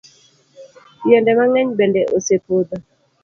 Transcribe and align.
Yiende 1.07 1.31
mang'eny 1.37 1.69
bende 1.79 2.01
osepodho. 2.17 2.75